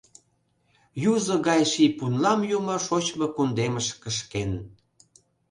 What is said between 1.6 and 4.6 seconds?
ший пунлам Юмо шочмо кундемыш кышкен.